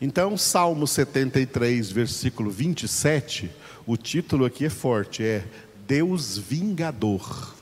Então, 0.00 0.36
Salmo 0.36 0.86
73, 0.86 1.90
versículo 1.90 2.50
27, 2.50 3.50
o 3.84 3.96
título 3.96 4.44
aqui 4.44 4.66
é 4.66 4.70
forte, 4.70 5.24
é 5.24 5.44
Deus 5.88 6.38
vingador. 6.38 7.54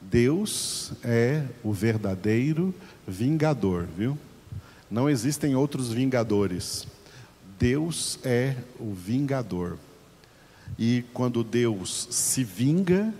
Deus 0.00 0.92
é 1.02 1.44
o 1.64 1.72
verdadeiro 1.72 2.72
vingador, 3.06 3.88
viu? 3.96 4.16
Não 4.88 5.10
existem 5.10 5.56
outros 5.56 5.92
vingadores. 5.92 6.86
Deus 7.58 8.18
é 8.22 8.54
o 8.78 8.94
vingador. 8.94 9.76
E 10.78 11.04
quando 11.12 11.42
Deus 11.42 12.06
se 12.10 12.44
vinga, 12.44 13.12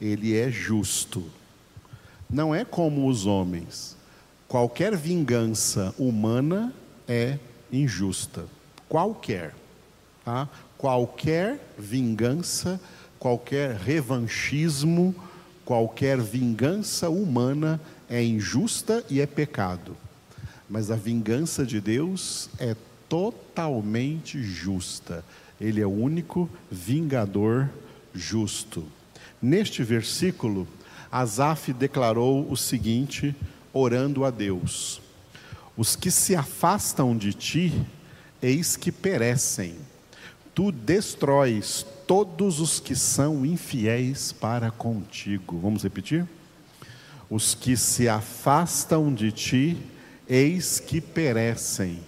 ele 0.00 0.36
é 0.36 0.48
justo. 0.48 1.28
Não 2.30 2.54
é 2.54 2.64
como 2.64 3.08
os 3.08 3.26
homens. 3.26 3.93
Qualquer 4.54 4.96
vingança 4.96 5.92
humana 5.98 6.72
é 7.08 7.40
injusta. 7.72 8.44
Qualquer. 8.88 9.52
Tá? 10.24 10.48
Qualquer 10.78 11.58
vingança, 11.76 12.80
qualquer 13.18 13.74
revanchismo, 13.74 15.12
qualquer 15.64 16.20
vingança 16.20 17.10
humana 17.10 17.80
é 18.08 18.22
injusta 18.22 19.04
e 19.10 19.20
é 19.20 19.26
pecado. 19.26 19.96
Mas 20.70 20.88
a 20.88 20.94
vingança 20.94 21.66
de 21.66 21.80
Deus 21.80 22.48
é 22.56 22.76
totalmente 23.08 24.40
justa. 24.40 25.24
Ele 25.60 25.80
é 25.80 25.86
o 25.86 25.90
único 25.90 26.48
vingador 26.70 27.68
justo. 28.14 28.84
Neste 29.42 29.82
versículo, 29.82 30.68
Asaf 31.10 31.72
declarou 31.72 32.48
o 32.48 32.56
seguinte, 32.56 33.34
orando 33.74 34.24
a 34.24 34.30
Deus: 34.30 35.02
Os 35.76 35.94
que 35.96 36.10
se 36.10 36.34
afastam 36.34 37.14
de 37.14 37.34
ti, 37.34 37.84
eis 38.40 38.76
que 38.76 38.90
perecem. 38.90 39.74
Tu 40.54 40.70
destróis 40.70 41.84
todos 42.06 42.60
os 42.60 42.78
que 42.78 42.94
são 42.94 43.44
infiéis 43.44 44.30
para 44.32 44.70
contigo. 44.70 45.58
Vamos 45.58 45.82
repetir? 45.82 46.26
Os 47.28 47.54
que 47.54 47.76
se 47.76 48.08
afastam 48.08 49.12
de 49.12 49.32
ti, 49.32 49.76
eis 50.28 50.78
que 50.78 51.00
perecem. 51.00 51.98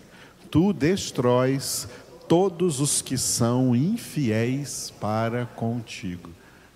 Tu 0.49 0.73
destróis 0.73 1.89
todos 2.29 2.81
os 2.81 3.03
que 3.03 3.19
são 3.19 3.75
infiéis 3.75 4.93
para 5.01 5.47
contigo. 5.47 6.31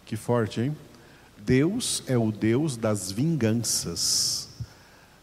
Que 0.05 0.17
forte, 0.17 0.61
hein? 0.61 0.77
Deus 1.39 2.03
é 2.06 2.19
o 2.19 2.33
Deus 2.33 2.77
das 2.77 3.12
vinganças. 3.12 4.50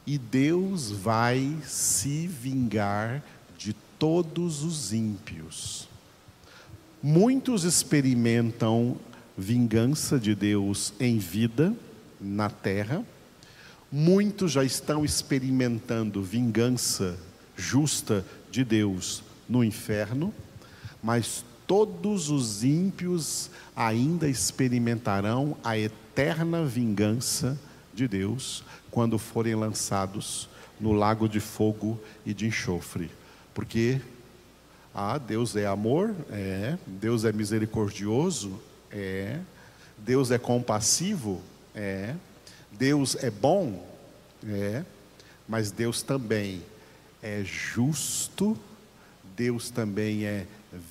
E 0.07 0.17
Deus 0.17 0.89
vai 0.89 1.57
se 1.65 2.27
vingar 2.27 3.21
de 3.57 3.73
todos 3.99 4.63
os 4.63 4.93
ímpios. 4.93 5.89
Muitos 7.03 7.65
experimentam 7.65 8.95
vingança 9.37 10.17
de 10.17 10.33
Deus 10.33 10.93
em 10.97 11.17
vida, 11.17 11.75
na 12.21 12.49
terra. 12.49 13.05
Muitos 13.91 14.53
já 14.53 14.63
estão 14.63 15.03
experimentando 15.03 16.23
vingança 16.23 17.19
justa 17.57 18.25
de 18.49 18.63
Deus 18.63 19.21
no 19.49 19.61
inferno, 19.61 20.33
mas 21.03 21.43
todos 21.67 22.29
os 22.29 22.63
ímpios 22.63 23.49
ainda 23.75 24.29
experimentarão 24.29 25.57
a 25.61 25.77
eterna 25.77 26.63
vingança 26.63 27.59
de 27.97 28.07
Deus 28.07 28.63
quando 28.91 29.17
forem 29.17 29.55
lançados 29.55 30.47
no 30.79 30.93
lago 30.93 31.27
de 31.27 31.39
fogo 31.39 31.99
e 32.25 32.33
de 32.33 32.47
enxofre. 32.47 33.09
Porque 33.53 33.99
ah, 34.93 35.17
Deus 35.17 35.55
é 35.55 35.65
amor? 35.65 36.15
É. 36.29 36.77
Deus 36.85 37.25
é 37.25 37.31
misericordioso? 37.31 38.59
É. 38.91 39.39
Deus 39.97 40.31
é 40.31 40.37
compassivo? 40.37 41.41
É. 41.73 42.15
Deus 42.71 43.15
é 43.15 43.29
bom? 43.29 43.85
É. 44.47 44.85
Mas 45.47 45.71
Deus 45.71 46.01
também 46.01 46.61
é 47.21 47.43
justo 47.43 48.57
Deus 49.37 49.69
também 49.69 50.25
é 50.25 50.47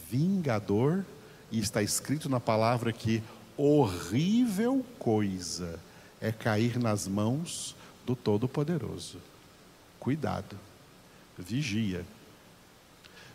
vingador, 0.09 1.04
e 1.50 1.59
está 1.59 1.82
escrito 1.82 2.28
na 2.28 2.38
palavra 2.38 2.92
que 2.92 3.20
horrível 3.56 4.86
coisa 5.00 5.80
é 6.26 6.32
cair 6.32 6.76
nas 6.78 7.06
mãos 7.06 7.76
do 8.04 8.16
Todo-Poderoso. 8.16 9.19
Cuidado, 10.00 10.59
vigia. 11.38 12.04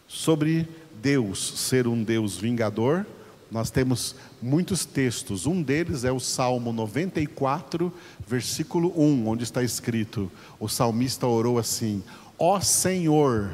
Sobre 0.08 0.68
Deus 1.02 1.40
ser 1.60 1.88
um 1.88 2.04
Deus 2.04 2.36
vingador, 2.36 3.06
nós 3.50 3.72
temos 3.72 4.16
muitos 4.42 4.84
textos. 4.86 5.46
Um 5.46 5.62
deles 5.62 6.04
é 6.04 6.12
o 6.12 6.20
Salmo 6.20 6.74
94, 6.74 7.94
versículo 8.28 8.94
1, 9.02 9.28
onde 9.28 9.44
está 9.44 9.64
escrito: 9.64 10.30
o 10.60 10.68
salmista 10.68 11.26
orou 11.26 11.58
assim: 11.58 12.04
Ó 12.38 12.60
Senhor, 12.60 13.54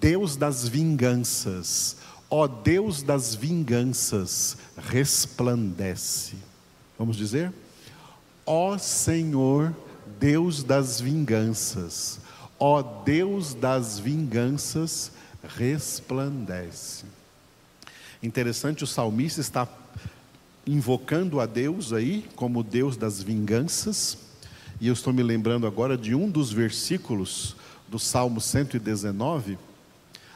Deus 0.00 0.34
das 0.34 0.66
vinganças, 0.66 1.98
ó 2.28 2.48
Deus 2.48 3.00
das 3.00 3.32
vinganças, 3.32 4.56
resplandece. 4.76 6.34
Vamos 6.98 7.16
dizer? 7.16 7.52
Ó 8.44 8.76
Senhor, 8.78 9.74
Deus 10.18 10.62
das 10.62 11.00
vinganças, 11.00 12.20
ó 12.58 12.82
Deus 12.82 13.54
das 13.54 13.98
vinganças, 13.98 15.12
resplandece. 15.56 17.04
Interessante, 18.22 18.84
o 18.84 18.86
salmista 18.86 19.40
está 19.40 19.68
invocando 20.66 21.40
a 21.40 21.46
Deus 21.46 21.92
aí 21.92 22.24
como 22.36 22.62
Deus 22.62 22.96
das 22.96 23.22
vinganças, 23.22 24.16
e 24.80 24.86
eu 24.86 24.92
estou 24.92 25.12
me 25.12 25.22
lembrando 25.22 25.66
agora 25.66 25.96
de 25.96 26.14
um 26.14 26.30
dos 26.30 26.52
versículos 26.52 27.56
do 27.88 27.98
Salmo 27.98 28.40
119 28.40 29.58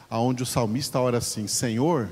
aonde 0.09 0.43
o 0.43 0.45
salmista 0.45 0.99
ora 0.99 1.17
assim: 1.17 1.47
Senhor, 1.47 2.09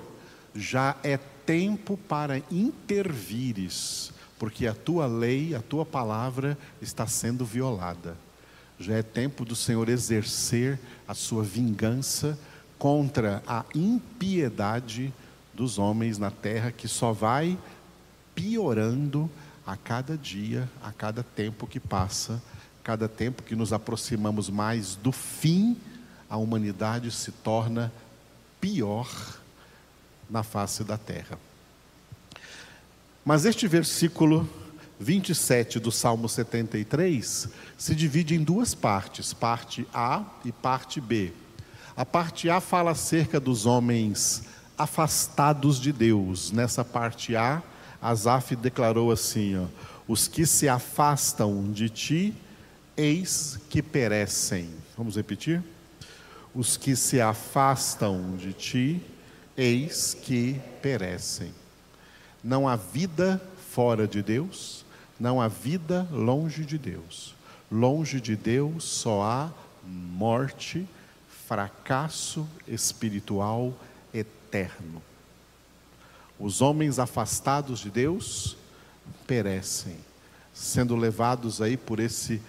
já 0.53 0.95
é 1.03 1.17
tempo 1.17 1.97
para 1.97 2.41
intervires, 2.51 4.11
porque 4.37 4.67
a 4.67 4.73
tua 4.73 5.05
lei, 5.07 5.55
a 5.55 5.61
tua 5.61 5.85
palavra 5.85 6.57
está 6.81 7.07
sendo 7.07 7.45
violada. 7.45 8.17
Já 8.79 8.95
é 8.95 9.03
tempo 9.03 9.45
do 9.45 9.55
Senhor 9.55 9.87
exercer 9.87 10.79
a 11.07 11.13
sua 11.13 11.43
vingança 11.43 12.37
contra 12.77 13.41
a 13.47 13.63
impiedade 13.73 15.13
dos 15.53 15.79
homens 15.79 16.17
na 16.17 16.29
terra 16.29 16.71
que 16.71 16.87
só 16.87 17.13
vai 17.13 17.57
piorando 18.33 19.29
a 19.65 19.77
cada 19.77 20.17
dia, 20.17 20.69
a 20.83 20.91
cada 20.91 21.23
tempo 21.23 21.65
que 21.65 21.79
passa, 21.79 22.41
cada 22.83 23.07
tempo 23.07 23.41
que 23.41 23.55
nos 23.55 23.71
aproximamos 23.71 24.49
mais 24.49 24.95
do 24.95 25.11
fim 25.11 25.77
a 26.29 26.37
humanidade 26.37 27.11
se 27.11 27.31
torna 27.31 27.91
pior 28.59 29.07
na 30.29 30.43
face 30.43 30.83
da 30.83 30.97
terra. 30.97 31.37
Mas 33.25 33.43
este 33.43 33.67
versículo 33.67 34.47
27 34.99 35.79
do 35.79 35.91
Salmo 35.91 36.29
73 36.29 37.49
se 37.77 37.95
divide 37.95 38.35
em 38.35 38.43
duas 38.43 38.73
partes, 38.75 39.33
parte 39.33 39.85
A 39.93 40.23
e 40.45 40.51
parte 40.51 41.01
B. 41.01 41.33
A 41.97 42.05
parte 42.05 42.49
A 42.49 42.61
fala 42.61 42.91
acerca 42.91 43.39
dos 43.39 43.65
homens 43.65 44.43
afastados 44.77 45.81
de 45.81 45.91
Deus. 45.91 46.51
Nessa 46.51 46.85
parte 46.85 47.35
A, 47.35 47.63
Asaf 48.01 48.55
declarou 48.55 49.11
assim: 49.11 49.57
ó, 49.57 49.65
os 50.07 50.27
que 50.27 50.45
se 50.45 50.69
afastam 50.69 51.71
de 51.71 51.89
ti, 51.89 52.33
eis 52.95 53.59
que 53.69 53.81
perecem. 53.81 54.69
Vamos 54.95 55.15
repetir? 55.15 55.63
os 56.55 56.77
que 56.77 56.95
se 56.95 57.19
afastam 57.19 58.37
de 58.37 58.53
ti, 58.53 59.01
eis 59.57 60.13
que 60.13 60.59
perecem. 60.81 61.51
Não 62.45 62.67
há 62.67 62.75
vida 62.75 63.41
fora 63.71 64.07
de 64.07 64.21
Deus, 64.21 64.85
não 65.19 65.41
há 65.41 65.47
vida 65.47 66.07
longe 66.11 66.63
de 66.63 66.77
Deus. 66.77 67.33
Longe 67.71 68.21
de 68.21 68.35
Deus 68.35 68.83
só 68.83 69.23
há 69.23 69.51
morte, 69.83 70.87
fracasso 71.47 72.47
espiritual 72.67 73.73
eterno. 74.13 75.01
Os 76.39 76.61
homens 76.61 76.99
afastados 76.99 77.79
de 77.79 77.89
Deus 77.89 78.55
perecem, 79.25 79.97
sendo 80.53 80.95
levados 80.95 81.63
aí 81.63 81.75
por 81.75 81.99
esse 81.99 82.39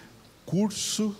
curso 0.45 1.17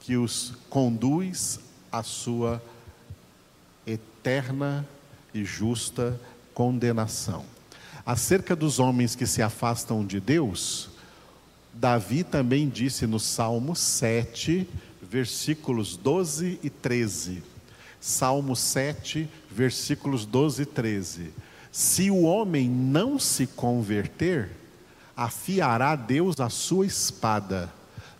que 0.00 0.18
os 0.18 0.52
conduz 0.68 1.60
à 1.90 2.02
sua 2.02 2.62
eterna 3.86 4.86
e 5.32 5.46
justa 5.46 6.20
condenação. 6.54 7.44
Acerca 8.04 8.56
dos 8.56 8.78
homens 8.78 9.14
que 9.14 9.26
se 9.26 9.42
afastam 9.42 10.04
de 10.04 10.18
Deus, 10.18 10.90
Davi 11.72 12.24
também 12.24 12.68
disse 12.68 13.06
no 13.06 13.20
Salmo 13.20 13.74
7, 13.74 14.68
versículos 15.00 15.96
12 15.96 16.58
e 16.62 16.68
13. 16.68 17.42
Salmo 18.00 18.56
7, 18.56 19.28
versículos 19.50 20.26
12 20.26 20.62
e 20.62 20.66
13. 20.66 21.30
Se 21.70 22.10
o 22.10 22.22
homem 22.22 22.68
não 22.68 23.18
se 23.18 23.46
converter, 23.46 24.50
afiará 25.16 25.94
Deus 25.94 26.40
a 26.40 26.50
sua 26.50 26.84
espada, 26.84 27.72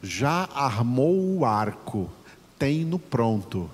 já 0.03 0.49
armou 0.55 1.39
o 1.39 1.45
arco, 1.45 2.11
tem 2.59 2.85
no 2.85 2.99
pronto. 2.99 3.71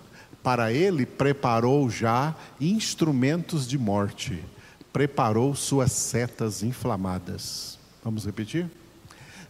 Para 0.48 0.72
ele 0.72 1.04
preparou 1.04 1.90
já 1.90 2.34
instrumentos 2.58 3.68
de 3.68 3.76
morte, 3.76 4.42
preparou 4.90 5.54
suas 5.54 5.92
setas 5.92 6.62
inflamadas. 6.62 7.78
Vamos 8.02 8.24
repetir? 8.24 8.66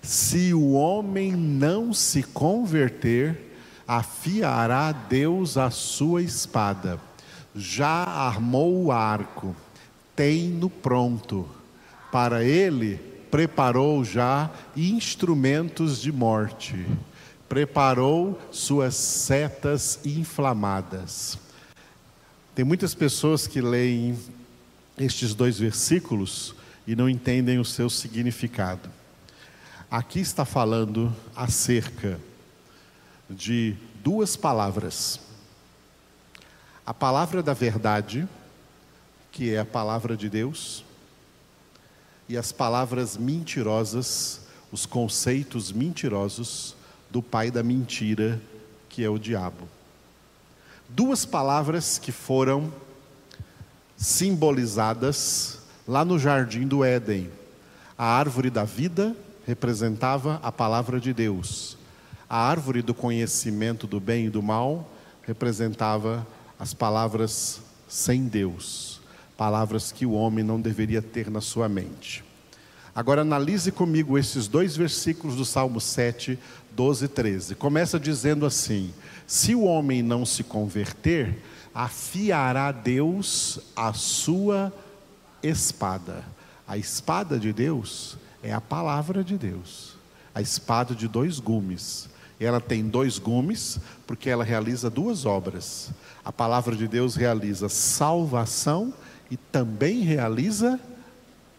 Se 0.03 0.53
o 0.53 0.73
homem 0.73 1.31
não 1.31 1.93
se 1.93 2.25
converter, 2.25 3.55
afiará 3.87 4.91
Deus 4.91 5.57
a 5.57 5.71
sua 5.71 6.21
espada, 6.21 6.99
já 7.55 8.03
armou 8.03 8.87
o 8.87 8.91
arco, 8.91 9.55
tem 10.17 10.49
no 10.49 10.69
pronto, 10.69 11.49
para 12.11 12.43
ele 12.43 12.97
preparou 13.31 14.03
já 14.03 14.51
instrumentos 14.77 16.03
de 16.03 16.11
morte, 16.11 16.85
preparou 17.49 18.39
suas 18.53 18.95
setas 18.95 19.99
inflamadas. 20.05 21.39
Tem 22.55 22.65
muitas 22.65 22.95
pessoas 22.95 23.47
que 23.47 23.61
leem 23.61 24.19
estes 24.99 25.35
dois 25.35 25.59
versículos 25.59 26.55
e 26.87 26.95
não 26.95 27.09
entendem 27.09 27.59
o 27.59 27.65
seu 27.65 27.89
significado. 27.89 28.91
Aqui 29.91 30.21
está 30.21 30.45
falando 30.45 31.15
acerca 31.35 32.21
de 33.31 33.75
duas 34.03 34.37
palavras. 34.37 35.21
A 36.85 36.93
palavra 36.93 37.43
da 37.43 37.55
verdade, 37.55 38.29
que 39.33 39.55
é 39.55 39.61
a 39.61 39.65
palavra 39.65 40.17
de 40.17 40.29
Deus, 40.29 40.85
e 42.29 42.37
as 42.37 42.53
palavras 42.53 43.17
mentirosas, 43.17 44.43
os 44.71 44.85
conceitos 44.85 45.73
mentirosos 45.73 46.77
do 47.11 47.23
pai 47.23 47.51
da 47.51 47.63
mentira, 47.63 48.41
que 48.89 49.05
é 49.05 49.09
o 49.09 49.19
diabo. 49.19 49.69
Duas 50.89 51.25
palavras 51.25 51.99
que 51.99 52.13
foram 52.13 52.73
simbolizadas 53.97 55.59
lá 55.87 56.05
no 56.05 56.19
jardim 56.19 56.67
do 56.67 56.85
Éden. 56.85 57.31
A 57.97 58.05
árvore 58.05 58.51
da 58.51 58.65
vida 58.65 59.17
representava 59.47 60.39
a 60.43 60.53
palavra 60.53 61.01
de 61.01 61.13
Deus. 61.13 61.77
A 62.29 62.39
árvore 62.39 62.83
do 62.83 62.95
conhecimento 62.95 63.87
do 63.87 63.99
bem 63.99 64.27
e 64.27 64.31
do 64.31 64.43
mal 64.43 64.89
representava 65.23 66.27
as 66.59 66.75
palavras 66.75 67.61
sem 67.89 68.25
Deus, 68.25 69.01
palavras 69.37 69.91
que 69.91 70.05
o 70.05 70.13
homem 70.13 70.45
não 70.45 70.61
deveria 70.61 71.01
ter 71.01 71.31
na 71.31 71.41
sua 71.41 71.69
mente. 71.69 72.28
Agora 72.99 73.23
analise 73.23 73.71
comigo 73.71 74.19
esses 74.19 74.49
dois 74.49 74.77
versículos 74.77 75.37
do 75.37 75.45
Salmo 75.45 75.81
7, 75.81 76.37
12 76.73 77.05
e 77.05 77.09
13. 77.09 77.55
Começa 77.55 77.97
dizendo 77.97 78.45
assim: 78.45 78.93
Se 79.25 79.55
o 79.55 79.63
homem 79.63 80.03
não 80.03 80.27
se 80.27 80.43
converter, 80.43 81.41
afiará 81.73 82.73
Deus 82.73 83.61
a 83.77 83.93
sua 83.93 84.73
espada. 85.41 86.25
A 86.67 86.77
espada 86.77 87.39
de 87.39 87.53
Deus 87.53 88.19
é 88.43 88.53
a 88.53 88.61
palavra 88.61 89.23
de 89.23 89.39
Deus, 89.39 89.97
a 90.35 90.43
espada 90.43 90.93
de 90.93 91.07
dois 91.07 91.39
gumes. 91.39 92.09
Ela 92.41 92.61
tem 92.61 92.83
dois 92.83 93.17
gumes, 93.17 93.79
porque 94.09 94.29
ela 94.29 94.43
realiza 94.43 94.91
duas 94.91 95.25
obras. 95.25 95.93
A 96.25 96.33
palavra 96.33 96.75
de 96.75 96.89
Deus 96.89 97.15
realiza 97.15 97.69
salvação 97.69 98.93
e 99.31 99.37
também 99.37 100.01
realiza 100.01 100.81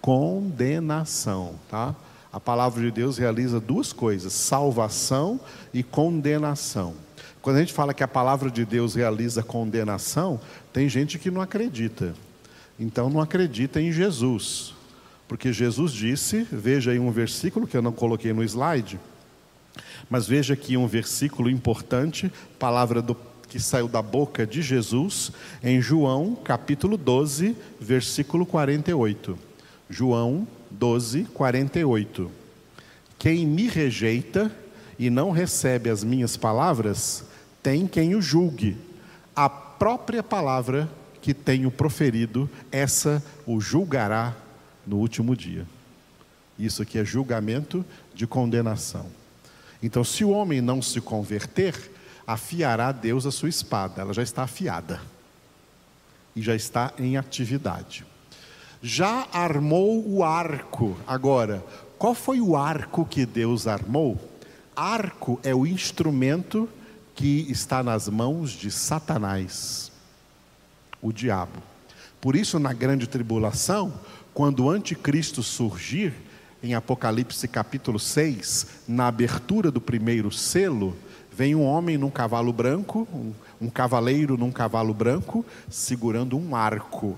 condenação, 0.01 1.56
tá? 1.69 1.96
A 2.31 2.40
palavra 2.40 2.81
de 2.84 2.92
Deus 2.92 3.18
realiza 3.18 3.60
duas 3.60 3.92
coisas: 3.92 4.34
salvação 4.34 5.40
e 5.74 5.84
condenação. 5.84 6.94
Quando 7.42 7.57
a 7.57 7.60
gente 7.60 7.74
fala 7.74 7.94
que 7.94 8.04
a 8.04 8.07
palavra 8.07 8.51
de 8.51 8.66
Deus 8.66 8.96
realiza 8.96 9.42
condenação, 9.42 10.40
tem 10.74 10.90
gente 10.90 11.18
que 11.18 11.31
não 11.31 11.42
acredita. 11.42 12.13
Então 12.80 13.10
não 13.10 13.22
acredita 13.22 13.81
em 13.81 13.92
Jesus. 13.92 14.74
Porque 15.28 15.54
Jesus 15.54 15.92
disse, 15.92 16.45
veja 16.52 16.92
aí 16.92 17.00
um 17.00 17.12
versículo 17.12 17.68
que 17.68 17.78
eu 17.78 17.84
não 17.84 17.92
coloquei 17.92 18.34
no 18.34 18.44
slide, 18.44 19.00
mas 20.10 20.28
veja 20.28 20.56
aqui 20.56 20.75
um 20.75 20.88
versículo 20.88 21.52
importante, 21.52 22.31
palavra 22.57 23.00
do, 23.00 23.16
que 23.48 23.60
saiu 23.60 23.88
da 23.88 24.02
boca 24.02 24.45
de 24.45 24.62
Jesus, 24.63 25.31
em 25.63 25.80
João 25.80 26.36
capítulo 26.36 26.98
12, 26.98 27.56
versículo 27.80 28.44
48. 28.44 29.49
João 29.90 30.48
12, 30.70 31.24
48. 31.34 32.32
Quem 33.18 33.46
me 33.46 33.68
rejeita 33.68 34.52
e 34.98 35.10
não 35.10 35.32
recebe 35.32 35.90
as 35.90 36.04
minhas 36.04 36.38
palavras, 36.38 37.24
tem 37.64 37.88
quem 37.88 38.16
o 38.16 38.22
julgue. 38.22 38.78
A 39.36 39.50
própria 39.50 40.22
palavra 40.22 40.90
que 41.22 41.34
tenho 41.34 41.72
proferido, 41.72 42.50
essa 42.72 43.24
o 43.46 43.60
julgará 43.60 44.36
no 44.86 44.98
último 44.98 45.36
dia. 45.36 45.66
Isso 46.58 46.82
aqui 46.82 46.98
é 46.98 47.06
julgamento 47.06 47.86
de 48.14 48.28
condenação. 48.28 49.08
Então, 49.82 50.04
se 50.04 50.26
o 50.26 50.30
homem 50.30 50.62
não 50.62 50.82
se 50.82 51.00
converter, 51.00 51.74
afiará 52.28 52.92
Deus 52.92 53.26
a 53.26 53.32
sua 53.32 53.50
espada, 53.50 54.02
ela 54.02 54.14
já 54.14 54.22
está 54.22 54.44
afiada 54.44 55.02
e 56.36 56.42
já 56.42 56.56
está 56.56 56.94
em 57.00 57.18
atividade. 57.18 58.06
Já 58.81 59.28
armou 59.34 60.08
o 60.08 60.24
arco. 60.24 60.96
Agora, 61.06 61.64
qual 61.98 62.16
foi 62.16 62.40
o 62.40 62.56
arco 62.56 63.06
que 63.06 63.26
Deus 63.26 63.68
armou? 63.68 64.18
Arco 64.74 65.38
é 65.44 65.54
o 65.54 65.68
instrumento 65.68 66.70
que 67.14 67.46
está 67.50 67.84
nas 67.84 68.08
mãos 68.08 68.52
de 68.52 68.72
Satanás, 68.72 69.92
o 71.02 71.12
diabo. 71.12 71.62
Por 72.22 72.38
isso, 72.38 72.58
na 72.58 72.72
grande 72.72 73.06
tribulação, 73.06 73.94
quando 74.34 74.64
o 74.64 74.70
anticristo 74.70 75.44
surgir, 75.44 76.14
em 76.64 76.74
Apocalipse 76.74 77.46
capítulo 77.50 78.00
6, 78.00 78.84
na 78.88 79.08
abertura 79.08 79.70
do 79.70 79.81
primeiro 79.81 80.31
selo, 80.31 80.96
vem 81.30 81.54
um 81.56 81.66
homem 81.66 81.98
num 81.98 82.10
cavalo 82.10 82.54
branco, 82.54 83.06
um, 83.14 83.34
um 83.60 83.70
cavaleiro 83.70 84.38
num 84.38 84.52
cavalo 84.52 84.94
branco, 84.94 85.45
segurando 85.69 86.38
um 86.38 86.56
arco. 86.56 87.18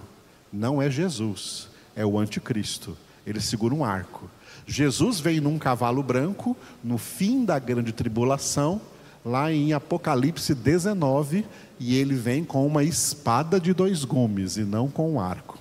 Não 0.52 0.82
é 0.82 0.90
Jesus, 0.90 1.70
é 1.96 2.06
o 2.06 2.20
anticristo. 2.20 2.98
Ele 3.26 3.40
segura 3.40 3.74
um 3.74 3.86
arco. 3.86 4.30
Jesus 4.68 5.20
vem 5.20 5.40
num 5.40 5.58
cavalo 5.58 6.04
branco, 6.04 6.58
no 6.84 6.98
fim 6.98 7.46
da 7.46 7.58
grande 7.58 7.92
tribulação, 7.92 8.82
lá 9.24 9.52
em 9.52 9.74
Apocalipse 9.74 10.54
19, 10.54 11.46
e 11.80 11.96
ele 11.96 12.16
vem 12.16 12.44
com 12.44 12.66
uma 12.66 12.84
espada 12.84 13.60
de 13.60 13.74
dois 13.74 14.04
gumes 14.04 14.58
e 14.58 14.64
não 14.64 14.90
com 14.90 15.14
um 15.14 15.20
arco. 15.20 15.58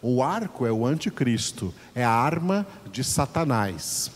O 0.00 0.22
arco 0.22 0.64
é 0.64 0.72
o 0.72 0.86
anticristo, 0.86 1.74
é 1.94 2.02
a 2.02 2.10
arma 2.10 2.66
de 2.90 3.04
Satanás. 3.04 4.10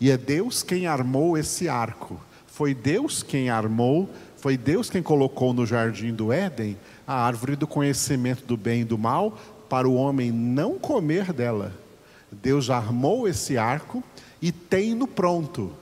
E 0.00 0.10
é 0.10 0.16
Deus 0.16 0.62
quem 0.62 0.86
armou 0.86 1.38
esse 1.38 1.68
arco. 1.68 2.20
Foi 2.46 2.74
Deus 2.74 3.22
quem 3.22 3.48
armou, 3.48 4.10
foi 4.36 4.56
Deus 4.56 4.90
quem 4.90 5.02
colocou 5.02 5.52
no 5.52 5.64
jardim 5.64 6.12
do 6.12 6.32
Éden 6.32 6.76
a 7.06 7.14
árvore 7.14 7.56
do 7.56 7.66
conhecimento 7.66 8.44
do 8.44 8.56
bem 8.56 8.82
e 8.82 8.84
do 8.84 8.98
mal 8.98 9.38
para 9.68 9.88
o 9.88 9.94
homem 9.94 10.30
não 10.32 10.78
comer 10.78 11.32
dela. 11.32 11.72
Deus 12.30 12.70
armou 12.70 13.28
esse 13.28 13.56
arco 13.56 14.02
e 14.40 14.52
tem 14.52 14.94
no 14.94 15.06
pronto. 15.06 15.72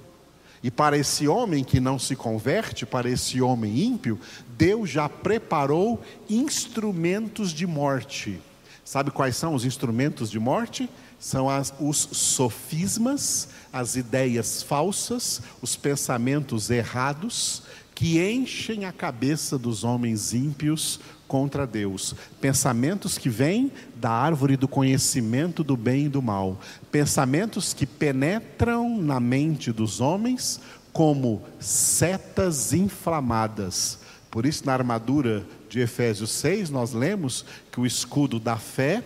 E 0.62 0.70
para 0.70 0.96
esse 0.96 1.28
homem 1.28 1.62
que 1.62 1.78
não 1.78 1.98
se 1.98 2.16
converte, 2.16 2.86
para 2.86 3.08
esse 3.08 3.40
homem 3.40 3.78
ímpio, 3.78 4.18
Deus 4.56 4.90
já 4.90 5.08
preparou 5.08 6.02
instrumentos 6.28 7.52
de 7.52 7.66
morte. 7.66 8.40
Sabe 8.84 9.10
quais 9.10 9.36
são 9.36 9.54
os 9.54 9.64
instrumentos 9.64 10.30
de 10.30 10.38
morte? 10.38 10.88
São 11.18 11.48
as, 11.48 11.74
os 11.80 11.96
sofismas, 12.12 13.48
as 13.72 13.96
ideias 13.96 14.62
falsas, 14.62 15.40
os 15.60 15.76
pensamentos 15.76 16.70
errados 16.70 17.62
que 17.96 18.20
enchem 18.20 18.84
a 18.84 18.92
cabeça 18.92 19.58
dos 19.58 19.82
homens 19.82 20.34
ímpios 20.34 21.00
contra 21.26 21.66
Deus. 21.66 22.14
Pensamentos 22.38 23.16
que 23.16 23.30
vêm 23.30 23.72
da 23.96 24.10
árvore 24.10 24.54
do 24.54 24.68
conhecimento 24.68 25.64
do 25.64 25.78
bem 25.78 26.04
e 26.04 26.08
do 26.10 26.20
mal. 26.20 26.60
Pensamentos 26.92 27.72
que 27.72 27.86
penetram 27.86 29.00
na 29.00 29.18
mente 29.18 29.72
dos 29.72 29.98
homens 29.98 30.60
como 30.92 31.42
setas 31.58 32.74
inflamadas. 32.74 33.98
Por 34.30 34.44
isso, 34.44 34.66
na 34.66 34.74
armadura 34.74 35.46
de 35.70 35.80
Efésios 35.80 36.32
6, 36.32 36.68
nós 36.68 36.92
lemos 36.92 37.46
que 37.72 37.80
o 37.80 37.86
escudo 37.86 38.38
da 38.38 38.58
fé 38.58 39.02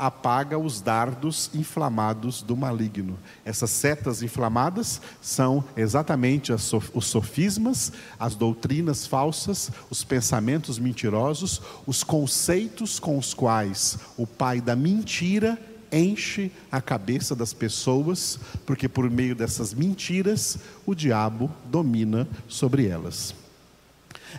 apaga 0.00 0.58
os 0.58 0.80
dardos 0.80 1.50
inflamados 1.52 2.40
do 2.40 2.56
maligno. 2.56 3.18
Essas 3.44 3.70
setas 3.70 4.22
inflamadas 4.22 4.98
são 5.20 5.62
exatamente 5.76 6.50
os 6.52 7.04
sofismas, 7.04 7.92
as 8.18 8.34
doutrinas 8.34 9.06
falsas, 9.06 9.70
os 9.90 10.02
pensamentos 10.02 10.78
mentirosos, 10.78 11.60
os 11.86 12.02
conceitos 12.02 12.98
com 12.98 13.18
os 13.18 13.34
quais 13.34 13.98
o 14.16 14.26
pai 14.26 14.58
da 14.62 14.74
mentira 14.74 15.60
enche 15.92 16.50
a 16.72 16.80
cabeça 16.80 17.36
das 17.36 17.52
pessoas, 17.52 18.38
porque 18.64 18.88
por 18.88 19.10
meio 19.10 19.34
dessas 19.34 19.74
mentiras 19.74 20.56
o 20.86 20.94
diabo 20.94 21.50
domina 21.66 22.26
sobre 22.48 22.86
elas. 22.86 23.34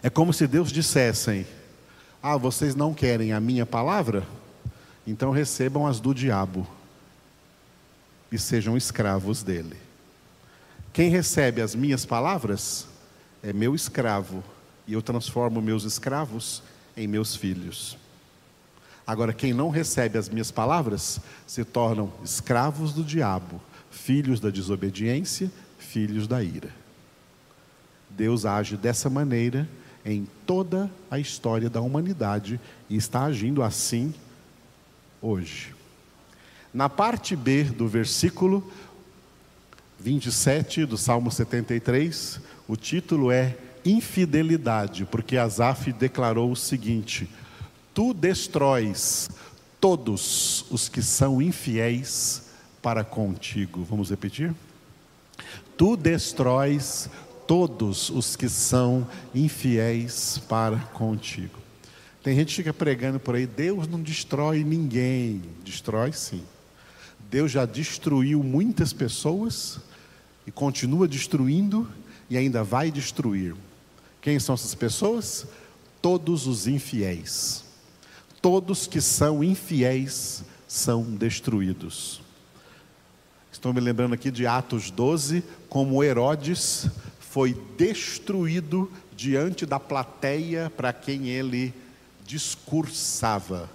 É 0.01 0.09
como 0.09 0.33
se 0.33 0.47
Deus 0.47 0.71
dissessem: 0.71 1.45
Ah, 2.23 2.35
vocês 2.35 2.73
não 2.73 2.95
querem 2.95 3.31
a 3.31 3.39
minha 3.39 3.65
palavra? 3.65 4.40
Então 5.05 5.31
recebam 5.31 5.87
as 5.87 5.99
do 5.99 6.13
diabo 6.13 6.67
e 8.31 8.37
sejam 8.37 8.77
escravos 8.77 9.43
dele. 9.43 9.77
Quem 10.93 11.09
recebe 11.09 11.61
as 11.61 11.73
minhas 11.73 12.05
palavras 12.05 12.87
é 13.41 13.51
meu 13.51 13.73
escravo, 13.73 14.43
e 14.87 14.93
eu 14.93 15.01
transformo 15.01 15.61
meus 15.61 15.83
escravos 15.83 16.61
em 16.95 17.07
meus 17.07 17.35
filhos. 17.35 17.97
Agora, 19.05 19.33
quem 19.33 19.53
não 19.53 19.69
recebe 19.69 20.17
as 20.17 20.29
minhas 20.29 20.51
palavras 20.51 21.19
se 21.47 21.63
tornam 21.63 22.11
escravos 22.23 22.93
do 22.93 23.03
diabo, 23.03 23.61
filhos 23.89 24.39
da 24.39 24.49
desobediência, 24.49 25.51
filhos 25.77 26.27
da 26.27 26.43
ira. 26.43 26.69
Deus 28.09 28.45
age 28.45 28.77
dessa 28.77 29.09
maneira 29.09 29.67
em 30.05 30.27
toda 30.45 30.89
a 31.09 31.19
história 31.19 31.69
da 31.69 31.81
humanidade 31.81 32.59
e 32.89 32.95
está 32.95 33.23
agindo 33.23 33.63
assim 33.63 34.13
hoje. 35.21 35.75
Na 36.73 36.89
parte 36.89 37.35
B 37.35 37.63
do 37.63 37.87
versículo 37.87 38.63
27 39.99 40.85
do 40.85 40.97
Salmo 40.97 41.29
73, 41.29 42.39
o 42.67 42.75
título 42.75 43.31
é 43.31 43.55
Infidelidade, 43.85 45.05
porque 45.05 45.37
Asaf 45.37 45.91
declarou 45.91 46.51
o 46.51 46.55
seguinte: 46.55 47.29
Tu 47.93 48.13
destróis 48.13 49.29
todos 49.79 50.65
os 50.71 50.87
que 50.87 51.01
são 51.01 51.41
infiéis 51.41 52.49
para 52.81 53.03
contigo. 53.03 53.83
Vamos 53.83 54.09
repetir? 54.09 54.53
Tu 55.77 55.97
destróis 55.97 57.09
todos 57.47 58.09
os 58.09 58.35
que 58.35 58.47
são 58.47 59.07
infiéis 59.35 60.39
para 60.47 60.77
contigo. 60.77 61.60
Tem 62.23 62.35
gente 62.35 62.49
que 62.49 62.55
fica 62.57 62.73
pregando 62.73 63.19
por 63.19 63.35
aí, 63.35 63.47
Deus 63.47 63.87
não 63.87 64.01
destrói 64.01 64.63
ninguém. 64.63 65.41
Destrói 65.63 66.13
sim. 66.13 66.43
Deus 67.31 67.51
já 67.51 67.65
destruiu 67.65 68.43
muitas 68.43 68.93
pessoas 68.93 69.79
e 70.45 70.51
continua 70.51 71.07
destruindo 71.07 71.87
e 72.29 72.37
ainda 72.37 72.63
vai 72.63 72.91
destruir. 72.91 73.55
Quem 74.21 74.39
são 74.39 74.53
essas 74.53 74.75
pessoas? 74.75 75.47
Todos 75.99 76.45
os 76.45 76.67
infiéis. 76.67 77.63
Todos 78.39 78.85
que 78.85 79.01
são 79.01 79.43
infiéis 79.43 80.43
são 80.67 81.03
destruídos. 81.03 82.21
Estou 83.51 83.73
me 83.73 83.79
lembrando 83.79 84.13
aqui 84.13 84.29
de 84.29 84.45
Atos 84.45 84.91
12, 84.91 85.43
como 85.67 86.03
Herodes 86.03 86.87
foi 87.19 87.57
destruído 87.77 88.91
diante 89.15 89.65
da 89.65 89.79
plateia 89.79 90.69
para 90.69 90.93
quem 90.93 91.27
ele 91.27 91.73
discursava 92.25 93.69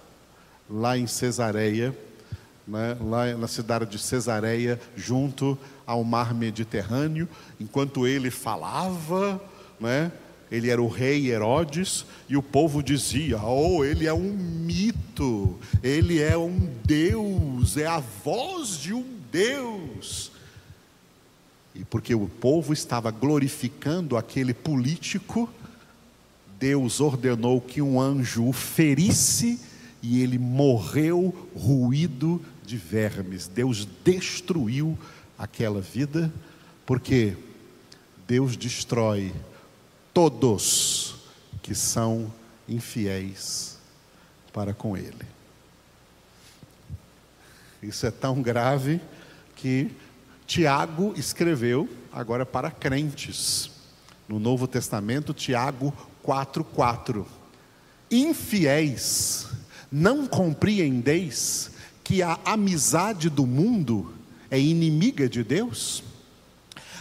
lá 0.69 0.97
em 0.97 1.07
Cesareia, 1.07 1.97
né, 2.67 2.97
lá 3.01 3.33
na 3.37 3.47
cidade 3.47 3.85
de 3.85 3.99
Cesareia, 3.99 4.79
junto 4.95 5.57
ao 5.85 6.03
mar 6.03 6.33
Mediterrâneo, 6.33 7.27
enquanto 7.59 8.05
ele 8.05 8.29
falava, 8.29 9.41
né, 9.79 10.11
ele 10.51 10.69
era 10.69 10.81
o 10.81 10.87
rei 10.87 11.29
Herodes, 11.29 12.05
e 12.29 12.37
o 12.37 12.43
povo 12.43 12.81
dizia: 12.81 13.41
Oh, 13.41 13.83
ele 13.83 14.07
é 14.07 14.13
um 14.13 14.33
mito, 14.33 15.59
ele 15.83 16.21
é 16.21 16.37
um 16.37 16.69
Deus, 16.85 17.75
é 17.77 17.85
a 17.85 17.99
voz 17.99 18.77
de 18.77 18.93
um 18.93 19.05
Deus. 19.31 20.31
E 21.75 21.83
porque 21.83 22.15
o 22.15 22.27
povo 22.27 22.73
estava 22.73 23.11
glorificando 23.11 24.17
aquele 24.17 24.53
político, 24.53 25.49
Deus 26.59 26.99
ordenou 26.99 27.61
que 27.61 27.81
um 27.81 27.99
anjo 27.99 28.47
o 28.47 28.53
ferisse 28.53 29.59
e 30.01 30.21
ele 30.21 30.37
morreu 30.37 31.49
ruído 31.55 32.43
de 32.65 32.77
vermes. 32.77 33.47
Deus 33.47 33.87
destruiu 34.03 34.97
aquela 35.37 35.81
vida, 35.81 36.31
porque 36.85 37.35
Deus 38.27 38.57
destrói 38.57 39.33
todos 40.13 41.15
que 41.61 41.75
são 41.75 42.33
infiéis 42.67 43.77
para 44.51 44.73
com 44.73 44.97
Ele. 44.97 45.25
Isso 47.81 48.05
é 48.05 48.11
tão 48.11 48.41
grave 48.41 48.99
que 49.55 49.91
Tiago 50.47 51.13
escreveu 51.15 51.87
agora 52.11 52.45
para 52.45 52.71
crentes. 52.71 53.69
No 54.27 54.39
Novo 54.39 54.67
Testamento, 54.67 55.33
Tiago 55.33 55.93
4:4. 56.27 57.25
Infiéis, 58.11 59.47
não 59.89 60.27
compreendeis 60.27 61.71
que 62.03 62.21
a 62.21 62.37
amizade 62.43 63.29
do 63.29 63.47
mundo 63.47 64.13
é 64.51 64.59
inimiga 64.59 65.29
de 65.29 65.41
Deus? 65.43 66.03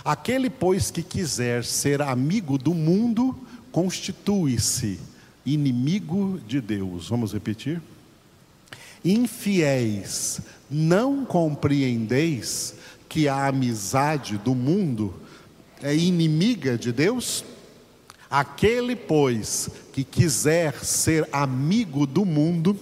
Aquele, 0.04 0.48
pois, 0.48 0.92
que 0.92 1.02
quiser 1.02 1.64
ser 1.64 2.00
amigo 2.00 2.56
do 2.56 2.72
mundo, 2.72 3.36
constitui-se 3.72 5.00
inimigo 5.44 6.40
de 6.46 6.60
Deus. 6.60 7.08
Vamos 7.08 7.32
repetir? 7.32 7.82
Infiéis, 9.04 10.40
não 10.70 11.24
compreendeis 11.24 12.74
que 13.08 13.28
a 13.28 13.48
amizade 13.48 14.38
do 14.38 14.54
mundo 14.54 15.14
é 15.82 15.94
inimiga 15.94 16.78
de 16.78 16.92
Deus? 16.92 17.44
Aquele, 18.38 18.94
pois, 18.94 19.70
que 19.94 20.04
quiser 20.04 20.84
ser 20.84 21.26
amigo 21.32 22.06
do 22.06 22.22
mundo, 22.22 22.78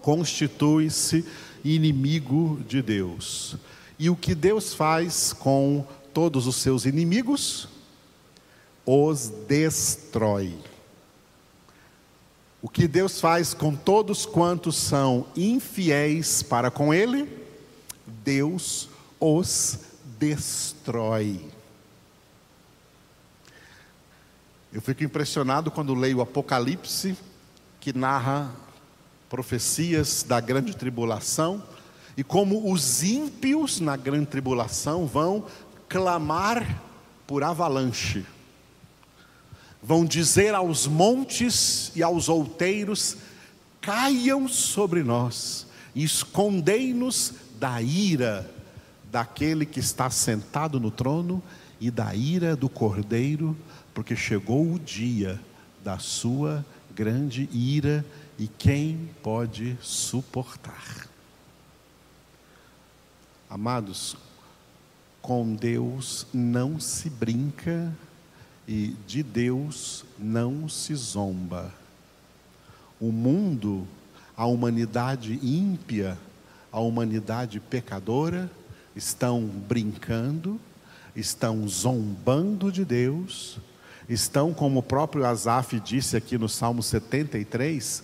constitui-se 0.00 1.24
inimigo 1.64 2.60
de 2.68 2.80
Deus. 2.82 3.56
E 3.98 4.08
o 4.08 4.14
que 4.14 4.32
Deus 4.32 4.74
faz 4.74 5.32
com 5.32 5.84
todos 6.14 6.46
os 6.46 6.54
seus 6.54 6.84
inimigos? 6.84 7.68
Os 8.86 9.28
destrói. 9.48 10.54
O 12.62 12.68
que 12.68 12.86
Deus 12.86 13.20
faz 13.20 13.52
com 13.52 13.74
todos 13.74 14.24
quantos 14.24 14.76
são 14.76 15.26
infiéis 15.36 16.44
para 16.44 16.70
com 16.70 16.94
Ele? 16.94 17.28
Deus 18.22 18.88
os 19.18 19.80
destrói. 20.16 21.55
Eu 24.76 24.82
fico 24.82 25.02
impressionado 25.02 25.70
quando 25.70 25.94
leio 25.94 26.18
o 26.18 26.20
Apocalipse, 26.20 27.16
que 27.80 27.96
narra 27.96 28.52
profecias 29.26 30.22
da 30.22 30.38
grande 30.38 30.76
tribulação, 30.76 31.62
e 32.14 32.22
como 32.22 32.70
os 32.70 33.02
ímpios 33.02 33.80
na 33.80 33.96
grande 33.96 34.26
tribulação 34.26 35.06
vão 35.06 35.46
clamar 35.88 36.82
por 37.26 37.42
avalanche, 37.42 38.26
vão 39.82 40.04
dizer 40.04 40.54
aos 40.54 40.86
montes 40.86 41.90
e 41.96 42.02
aos 42.02 42.28
outeiros: 42.28 43.16
caiam 43.80 44.46
sobre 44.46 45.02
nós, 45.02 45.66
escondei-nos 45.94 47.32
da 47.58 47.80
ira 47.80 48.46
daquele 49.10 49.64
que 49.64 49.80
está 49.80 50.10
sentado 50.10 50.78
no 50.78 50.90
trono 50.90 51.42
e 51.80 51.90
da 51.90 52.14
ira 52.14 52.54
do 52.54 52.68
cordeiro 52.68 53.56
porque 53.96 54.14
chegou 54.14 54.74
o 54.74 54.78
dia 54.78 55.40
da 55.82 55.98
sua 55.98 56.62
grande 56.94 57.48
ira 57.50 58.04
e 58.38 58.46
quem 58.46 59.08
pode 59.22 59.74
suportar? 59.80 61.08
Amados, 63.48 64.14
com 65.22 65.54
Deus 65.54 66.26
não 66.30 66.78
se 66.78 67.08
brinca 67.08 67.90
e 68.68 68.94
de 69.06 69.22
Deus 69.22 70.04
não 70.18 70.68
se 70.68 70.94
zomba. 70.94 71.72
O 73.00 73.10
mundo, 73.10 73.88
a 74.36 74.44
humanidade 74.44 75.40
ímpia, 75.42 76.18
a 76.70 76.80
humanidade 76.80 77.60
pecadora 77.60 78.50
estão 78.94 79.40
brincando, 79.40 80.60
estão 81.14 81.66
zombando 81.66 82.70
de 82.70 82.84
Deus, 82.84 83.58
estão, 84.08 84.54
como 84.54 84.80
o 84.80 84.82
próprio 84.82 85.26
Asaf 85.26 85.78
disse 85.80 86.16
aqui 86.16 86.38
no 86.38 86.48
Salmo 86.48 86.82
73, 86.82 88.02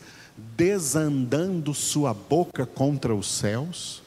desandando 0.57 1.75
sua 1.75 2.13
boca 2.13 2.67
contra 2.67 3.15
os 3.15 3.27
céus, 3.27 4.03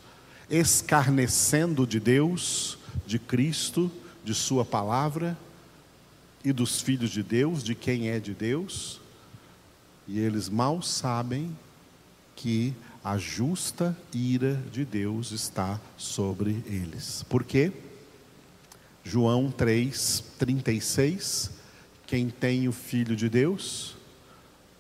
escarnecendo 0.50 1.86
de 1.88 2.00
Deus, 2.00 2.78
de 3.06 3.20
Cristo, 3.20 3.92
de 4.24 4.34
Sua 4.34 4.66
palavra 4.66 5.38
e 6.44 6.52
dos 6.52 6.82
filhos 6.82 7.12
de 7.12 7.24
Deus, 7.24 7.64
de 7.64 7.74
quem 7.74 8.10
é 8.10 8.20
de 8.20 8.34
Deus, 8.34 9.00
e 10.08 10.20
eles 10.20 10.50
mal 10.50 10.82
sabem 10.82 11.56
que 12.36 12.74
a 13.04 13.18
justa 13.18 13.96
ira 14.14 14.62
de 14.72 14.84
Deus 14.84 15.32
está 15.32 15.80
sobre 15.98 16.64
eles. 16.68 17.24
Por 17.30 17.44
quê? 17.44 17.72
João 19.04 19.52
3, 19.52 20.24
36. 20.40 21.55
Quem 22.06 22.30
tem 22.30 22.68
o 22.68 22.72
Filho 22.72 23.16
de 23.16 23.30
Deus, 23.30 23.96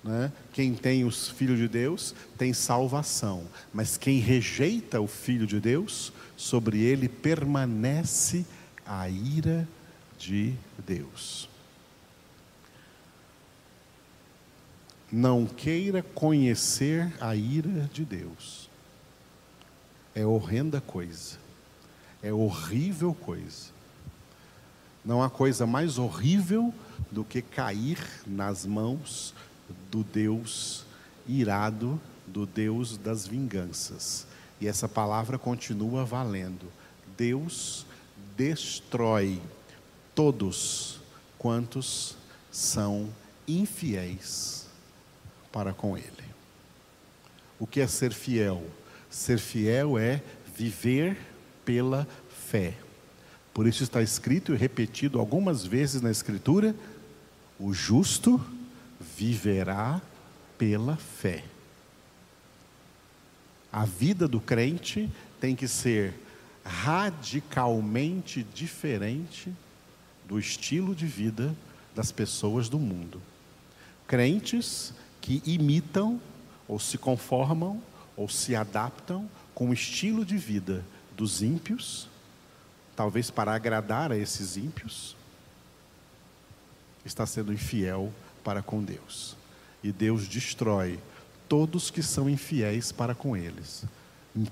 né? 0.03 0.31
quem 0.53 0.73
tem 0.73 1.03
os 1.03 1.29
Filhos 1.29 1.57
de 1.57 1.67
Deus, 1.67 2.13
tem 2.37 2.53
salvação. 2.53 3.45
Mas 3.73 3.97
quem 3.97 4.19
rejeita 4.19 5.01
o 5.01 5.07
Filho 5.07 5.47
de 5.47 5.59
Deus, 5.59 6.13
sobre 6.37 6.79
ele 6.79 7.09
permanece 7.09 8.45
a 8.85 9.09
ira 9.09 9.67
de 10.17 10.53
Deus. 10.85 11.49
não 15.15 15.45
queira 15.45 16.03
conhecer 16.03 17.13
a 17.21 17.35
ira 17.35 17.89
de 17.93 18.03
Deus. 18.03 18.69
É 20.13 20.25
horrenda 20.25 20.81
coisa. 20.81 21.37
É 22.21 22.33
horrível 22.33 23.13
coisa. 23.13 23.74
Não 25.05 25.21
há 25.21 25.29
coisa 25.29 25.67
mais 25.67 25.97
horrível 25.97 26.73
do 27.11 27.23
que 27.23 27.41
cair 27.41 27.99
nas 28.25 28.65
mãos 28.65 29.33
do 29.91 30.03
Deus 30.03 30.83
irado, 31.27 31.99
do 32.25 32.45
Deus 32.45 32.97
das 32.97 33.27
vinganças. 33.27 34.25
E 34.59 34.67
essa 34.67 34.89
palavra 34.89 35.37
continua 35.37 36.03
valendo. 36.03 36.65
Deus 37.15 37.85
destrói 38.35 39.41
todos 40.13 40.99
quantos 41.37 42.15
são 42.51 43.09
infiéis 43.47 44.67
para 45.51 45.73
com 45.73 45.97
Ele. 45.97 46.25
O 47.59 47.67
que 47.67 47.79
é 47.79 47.87
ser 47.87 48.11
fiel? 48.11 48.63
Ser 49.09 49.37
fiel 49.37 49.97
é 49.97 50.21
viver 50.55 51.17
pela 51.63 52.07
fé. 52.29 52.73
Por 53.55 53.65
isso 53.65 53.83
está 53.83 54.01
escrito 54.01 54.53
e 54.53 54.57
repetido 54.57 55.17
algumas 55.17 55.65
vezes 55.65 56.01
na 56.01 56.11
Escritura: 56.11 56.75
o 57.57 57.73
justo 57.73 58.45
viverá 59.17 60.01
pela 60.57 60.97
fé. 60.97 61.45
A 63.71 63.85
vida 63.85 64.27
do 64.27 64.41
crente 64.41 65.09
tem 65.39 65.55
que 65.55 65.69
ser 65.69 66.13
radicalmente 66.65 68.43
diferente 68.43 69.53
do 70.27 70.37
estilo 70.37 70.93
de 70.93 71.05
vida 71.05 71.55
das 71.95 72.11
pessoas 72.11 72.67
do 72.67 72.77
mundo. 72.77 73.21
Crentes 74.05 74.93
que 75.21 75.41
imitam 75.45 76.19
ou 76.67 76.77
se 76.77 76.97
conformam 76.97 77.81
ou 78.17 78.27
se 78.27 78.53
adaptam 78.53 79.29
com 79.53 79.69
o 79.69 79.73
estilo 79.73 80.25
de 80.25 80.35
vida 80.35 80.83
dos 81.15 81.41
ímpios, 81.41 82.09
talvez 82.95 83.29
para 83.29 83.53
agradar 83.53 84.11
a 84.11 84.17
esses 84.17 84.57
ímpios, 84.57 85.15
está 87.05 87.25
sendo 87.25 87.53
infiel 87.53 88.11
para 88.43 88.61
com 88.61 88.83
Deus. 88.83 89.35
E 89.83 89.91
Deus 89.91 90.27
destrói 90.27 90.99
todos 91.47 91.91
que 91.91 92.01
são 92.01 92.29
infiéis 92.29 92.91
para 92.91 93.13
com 93.13 93.37
eles, 93.37 93.85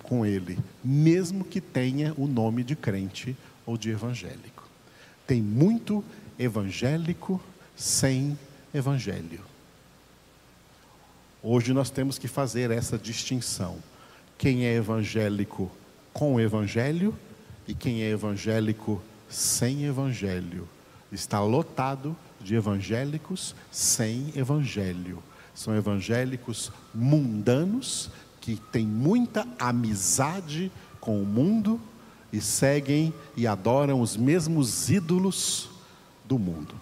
com 0.04 0.26
ele, 0.26 0.60
mesmo 0.84 1.44
que 1.44 1.60
tenha 1.60 2.14
o 2.18 2.28
nome 2.28 2.64
de 2.64 2.76
crente 2.76 3.36
ou 3.66 3.78
de 3.78 3.90
evangélico. 3.90 4.68
Tem 5.26 5.42
muito 5.42 6.04
evangélico 6.38 7.42
sem 7.76 8.38
evangelho. 8.74 9.42
Hoje 11.42 11.74
nós 11.74 11.90
temos 11.90 12.18
que 12.18 12.28
fazer 12.28 12.72
essa 12.72 12.98
distinção. 12.98 13.78
Quem 14.38 14.66
é 14.66 14.76
evangélico 14.76 15.72
com 16.14 16.36
o 16.36 16.40
evangelho 16.40 17.18
e 17.68 17.74
quem 17.74 18.02
é 18.02 18.10
evangélico 18.10 19.02
sem 19.30 19.86
evangelho. 19.86 20.68
Está 21.12 21.42
lotado 21.42 22.16
de 22.42 22.56
evangélicos 22.56 23.56
sem 23.72 24.32
evangelho. 24.36 25.22
São 25.54 25.76
evangélicos 25.76 26.72
mundanos 26.94 28.10
que 28.42 28.56
têm 28.72 28.86
muita 28.86 29.48
amizade 29.60 30.72
com 31.00 31.22
o 31.22 31.26
mundo 31.26 31.80
e 32.32 32.42
seguem 32.42 33.14
e 33.38 33.46
adoram 33.46 34.02
os 34.02 34.18
mesmos 34.18 34.90
ídolos 34.90 35.70
do 36.26 36.40
mundo 36.40 36.76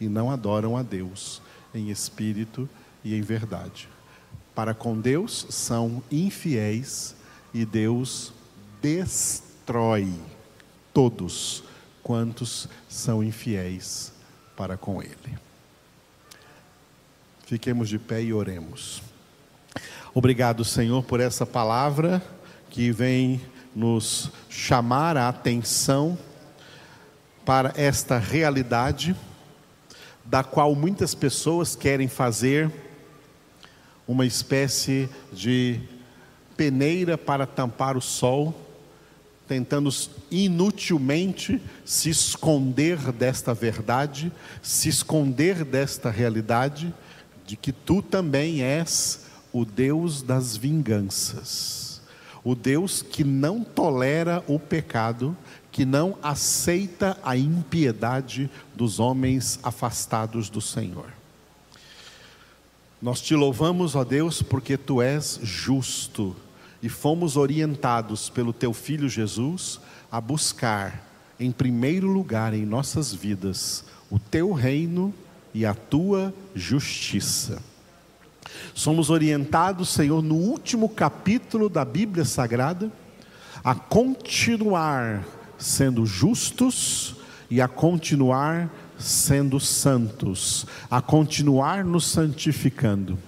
e 0.00 0.08
não 0.08 0.30
adoram 0.30 0.76
a 0.76 0.82
Deus 0.82 1.42
em 1.74 1.90
espírito 1.90 2.68
e 3.04 3.14
em 3.14 3.22
verdade. 3.22 3.88
Para 4.54 4.74
com 4.74 4.98
Deus 4.98 5.46
são 5.50 6.02
infiéis 6.10 7.14
e 7.52 7.64
Deus 7.64 8.32
destrói 9.68 10.10
todos 10.94 11.62
quantos 12.02 12.66
são 12.88 13.22
infiéis 13.22 14.14
para 14.56 14.78
com 14.78 15.02
Ele. 15.02 15.38
Fiquemos 17.44 17.90
de 17.90 17.98
pé 17.98 18.22
e 18.22 18.32
oremos. 18.32 19.02
Obrigado, 20.14 20.64
Senhor, 20.64 21.04
por 21.04 21.20
essa 21.20 21.44
palavra 21.44 22.22
que 22.70 22.90
vem 22.90 23.42
nos 23.76 24.30
chamar 24.48 25.18
a 25.18 25.28
atenção 25.28 26.16
para 27.44 27.74
esta 27.76 28.16
realidade, 28.16 29.14
da 30.24 30.42
qual 30.42 30.74
muitas 30.74 31.14
pessoas 31.14 31.76
querem 31.76 32.08
fazer 32.08 32.72
uma 34.06 34.24
espécie 34.24 35.10
de 35.30 35.78
peneira 36.56 37.18
para 37.18 37.46
tampar 37.46 37.98
o 37.98 38.00
sol, 38.00 38.67
tentando 39.48 39.90
inutilmente 40.30 41.60
se 41.84 42.10
esconder 42.10 43.10
desta 43.10 43.54
verdade, 43.54 44.30
se 44.62 44.90
esconder 44.90 45.64
desta 45.64 46.10
realidade 46.10 46.94
de 47.46 47.56
que 47.56 47.72
tu 47.72 48.02
também 48.02 48.62
és 48.62 49.26
o 49.50 49.64
Deus 49.64 50.20
das 50.20 50.54
vinganças, 50.54 52.02
o 52.44 52.54
Deus 52.54 53.00
que 53.00 53.24
não 53.24 53.64
tolera 53.64 54.44
o 54.46 54.58
pecado, 54.58 55.34
que 55.72 55.86
não 55.86 56.18
aceita 56.22 57.16
a 57.22 57.34
impiedade 57.34 58.50
dos 58.74 59.00
homens 59.00 59.58
afastados 59.62 60.50
do 60.50 60.60
Senhor. 60.60 61.06
Nós 63.00 63.20
te 63.20 63.34
louvamos, 63.34 63.94
ó 63.94 64.04
Deus, 64.04 64.42
porque 64.42 64.76
tu 64.76 65.00
és 65.00 65.40
justo 65.42 66.36
e 66.82 66.88
fomos 66.88 67.36
orientados 67.36 68.28
pelo 68.30 68.52
teu 68.52 68.72
filho 68.72 69.08
Jesus 69.08 69.80
a 70.10 70.20
buscar, 70.20 71.04
em 71.38 71.50
primeiro 71.50 72.08
lugar 72.08 72.54
em 72.54 72.64
nossas 72.64 73.12
vidas, 73.12 73.84
o 74.10 74.18
teu 74.18 74.52
reino 74.52 75.12
e 75.54 75.66
a 75.66 75.74
tua 75.74 76.32
justiça. 76.54 77.62
Somos 78.74 79.10
orientados, 79.10 79.88
Senhor, 79.88 80.22
no 80.22 80.36
último 80.36 80.88
capítulo 80.88 81.68
da 81.68 81.84
Bíblia 81.84 82.24
Sagrada, 82.24 82.90
a 83.62 83.74
continuar 83.74 85.24
sendo 85.58 86.06
justos 86.06 87.16
e 87.50 87.60
a 87.60 87.68
continuar 87.68 88.70
sendo 88.98 89.60
santos, 89.60 90.66
a 90.90 91.00
continuar 91.00 91.84
nos 91.84 92.06
santificando. 92.06 93.18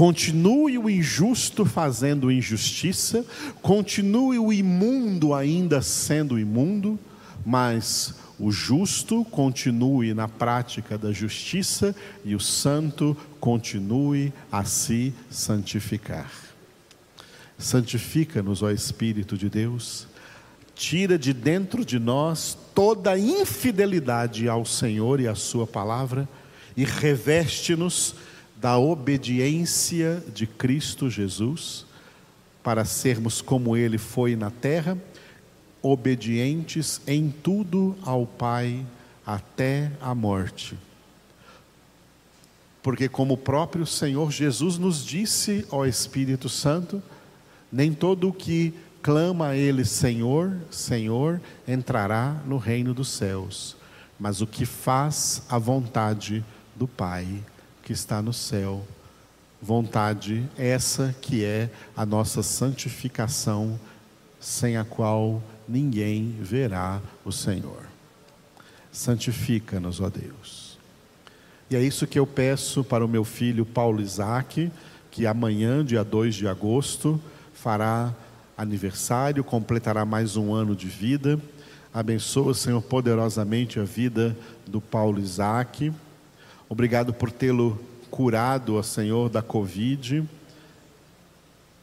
Continue 0.00 0.78
o 0.78 0.88
injusto 0.88 1.66
fazendo 1.66 2.32
injustiça, 2.32 3.22
continue 3.60 4.38
o 4.38 4.50
imundo 4.50 5.34
ainda 5.34 5.82
sendo 5.82 6.38
imundo, 6.38 6.98
mas 7.44 8.14
o 8.38 8.50
justo 8.50 9.26
continue 9.26 10.14
na 10.14 10.26
prática 10.26 10.96
da 10.96 11.12
justiça 11.12 11.94
e 12.24 12.34
o 12.34 12.40
santo 12.40 13.14
continue 13.38 14.32
a 14.50 14.64
se 14.64 15.12
santificar. 15.30 16.32
Santifica-nos, 17.58 18.62
ó 18.62 18.70
Espírito 18.70 19.36
de 19.36 19.50
Deus 19.50 20.08
tira 20.74 21.18
de 21.18 21.34
dentro 21.34 21.84
de 21.84 21.98
nós 21.98 22.56
toda 22.74 23.18
infidelidade 23.18 24.48
ao 24.48 24.64
Senhor 24.64 25.20
e 25.20 25.28
à 25.28 25.34
Sua 25.34 25.66
palavra 25.66 26.26
e 26.74 26.84
reveste-nos 26.84 28.14
da 28.60 28.76
obediência 28.76 30.22
de 30.34 30.46
Cristo 30.46 31.08
Jesus, 31.08 31.86
para 32.62 32.84
sermos 32.84 33.40
como 33.40 33.74
Ele 33.74 33.96
foi 33.96 34.36
na 34.36 34.50
terra, 34.50 34.98
obedientes 35.80 37.00
em 37.06 37.30
tudo 37.30 37.96
ao 38.02 38.26
Pai 38.26 38.84
até 39.24 39.90
a 39.98 40.14
morte. 40.14 40.76
Porque, 42.82 43.08
como 43.08 43.34
o 43.34 43.38
próprio 43.38 43.86
Senhor 43.86 44.30
Jesus 44.30 44.76
nos 44.76 45.04
disse, 45.06 45.66
ó 45.70 45.86
Espírito 45.86 46.48
Santo, 46.50 47.02
nem 47.72 47.94
todo 47.94 48.28
o 48.28 48.32
que 48.32 48.74
clama 49.02 49.48
a 49.48 49.56
Ele 49.56 49.86
Senhor, 49.86 50.54
Senhor, 50.70 51.40
entrará 51.66 52.42
no 52.46 52.58
reino 52.58 52.92
dos 52.92 53.08
céus, 53.08 53.74
mas 54.18 54.42
o 54.42 54.46
que 54.46 54.66
faz 54.66 55.42
a 55.48 55.56
vontade 55.56 56.44
do 56.76 56.86
Pai 56.86 57.26
que 57.90 57.94
está 57.94 58.22
no 58.22 58.32
céu. 58.32 58.86
Vontade 59.60 60.48
essa 60.56 61.12
que 61.20 61.44
é 61.44 61.68
a 61.96 62.06
nossa 62.06 62.40
santificação, 62.40 63.80
sem 64.38 64.76
a 64.76 64.84
qual 64.84 65.42
ninguém 65.68 66.36
verá 66.40 67.00
o 67.24 67.32
Senhor. 67.32 67.82
Santifica-nos, 68.92 70.00
ó 70.00 70.08
Deus. 70.08 70.78
E 71.68 71.74
é 71.74 71.82
isso 71.82 72.06
que 72.06 72.16
eu 72.16 72.28
peço 72.28 72.84
para 72.84 73.04
o 73.04 73.08
meu 73.08 73.24
filho 73.24 73.66
Paulo 73.66 74.00
Isaac, 74.00 74.70
que 75.10 75.26
amanhã, 75.26 75.84
dia 75.84 76.04
2 76.04 76.36
de 76.36 76.46
agosto, 76.46 77.20
fará 77.52 78.14
aniversário, 78.56 79.42
completará 79.42 80.04
mais 80.04 80.36
um 80.36 80.54
ano 80.54 80.76
de 80.76 80.86
vida. 80.86 81.40
Abençoa, 81.92 82.54
Senhor, 82.54 82.80
poderosamente 82.82 83.80
a 83.80 83.84
vida 83.84 84.36
do 84.64 84.80
Paulo 84.80 85.18
Isaac. 85.18 85.92
Obrigado 86.70 87.12
por 87.12 87.32
tê-lo 87.32 87.76
curado, 88.12 88.76
ó 88.76 88.82
Senhor, 88.84 89.28
da 89.28 89.42
Covid. 89.42 90.22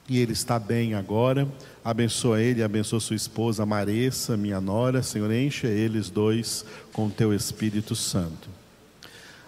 E 0.07 0.17
ele 0.17 0.31
está 0.31 0.57
bem 0.57 0.93
agora. 0.93 1.45
Abençoa 1.83 2.41
ele, 2.41 2.63
abençoa 2.63 3.01
sua 3.01 3.17
esposa 3.17 3.65
Maressa, 3.65 4.37
minha 4.37 4.61
nora. 4.61 5.03
Senhor, 5.03 5.29
enche 5.29 5.67
eles 5.67 6.09
dois 6.09 6.63
com 6.93 7.09
teu 7.09 7.33
Espírito 7.33 7.97
Santo. 7.97 8.47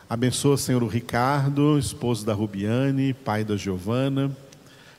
Abençoa, 0.10 0.58
Senhor, 0.58 0.84
o 0.84 0.88
Ricardo, 0.88 1.80
esposo 1.80 2.26
da 2.26 2.34
Rubiane, 2.34 3.14
pai 3.14 3.46
da 3.46 3.56
Giovana, 3.56 4.36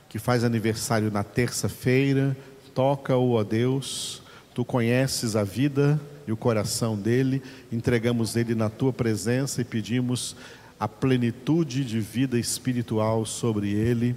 que 0.09 0.17
faz 0.17 0.43
aniversário 0.43 1.11
na 1.11 1.23
terça-feira. 1.23 2.35
Toca-o, 2.73 3.33
ó 3.33 3.43
Deus. 3.43 4.20
Tu 4.53 4.65
conheces 4.65 5.35
a 5.35 5.43
vida 5.43 5.99
e 6.27 6.31
o 6.31 6.37
coração 6.37 6.97
dele. 6.97 7.41
Entregamos 7.71 8.35
ele 8.35 8.53
na 8.53 8.69
tua 8.69 8.91
presença 8.91 9.61
e 9.61 9.65
pedimos 9.65 10.35
a 10.79 10.87
plenitude 10.87 11.85
de 11.85 11.99
vida 11.99 12.39
espiritual 12.39 13.25
sobre 13.25 13.71
ele, 13.71 14.15